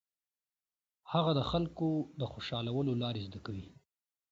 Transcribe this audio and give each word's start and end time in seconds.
هغه 1.11 1.31
د 1.35 1.41
خلکو 1.51 1.87
د 2.19 2.21
خوشالولو 2.31 2.93
لارې 3.01 3.23
زده 3.27 3.39
کوي. 3.45 3.67